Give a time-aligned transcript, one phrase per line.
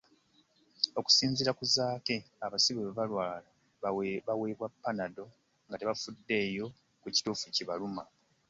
[0.99, 2.15] Okusinziira ku Zaake,
[2.45, 3.47] abasibe bwe balwala
[4.27, 5.29] baweebwa ‘Panadol
[5.67, 6.65] ‘nga tebafuddeyo
[7.01, 8.03] ku kituufu ekibaluma.